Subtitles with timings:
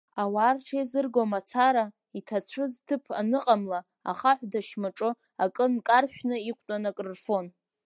[0.21, 1.85] Ауаа рҽеизырго мацара,
[2.17, 3.79] иҭацәыз ҭыԥ аныҟамла,
[4.11, 5.09] ахаҳә дашьмаҿы
[5.43, 7.45] акы нкаршәны иқәтәаны, акрырфон.